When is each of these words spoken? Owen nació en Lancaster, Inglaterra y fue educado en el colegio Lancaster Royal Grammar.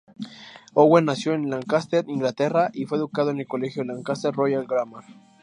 Owen 0.73 1.05
nació 1.05 1.33
en 1.35 1.51
Lancaster, 1.51 2.03
Inglaterra 2.07 2.71
y 2.73 2.85
fue 2.85 2.97
educado 2.97 3.29
en 3.29 3.37
el 3.39 3.47
colegio 3.47 3.83
Lancaster 3.83 4.33
Royal 4.33 4.65
Grammar. 4.65 5.03